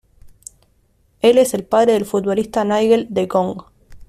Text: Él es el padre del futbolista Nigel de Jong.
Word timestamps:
Él 1.21 1.37
es 1.37 1.53
el 1.53 1.63
padre 1.63 1.93
del 1.93 2.07
futbolista 2.07 2.63
Nigel 2.63 3.05
de 3.11 3.27
Jong. 3.29 3.65